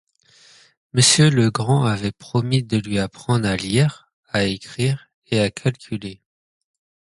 Monsieur 0.93 1.29
Legrand 1.29 1.85
avait 1.85 2.11
promis 2.11 2.63
de 2.63 2.77
lui 2.79 2.97
apprendre 2.97 3.47
à 3.47 3.55
lire, 3.55 4.09
à 4.29 4.45
écrire 4.45 5.11
et 5.27 5.39
à 5.39 5.51
calculer. 5.51 6.23